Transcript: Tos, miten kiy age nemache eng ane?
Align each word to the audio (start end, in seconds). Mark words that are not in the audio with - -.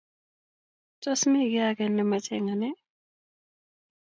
Tos, 1.01 1.21
miten 1.29 1.49
kiy 1.51 1.63
age 1.67 1.85
nemache 1.89 2.33
eng 2.39 2.51
ane? 2.53 2.69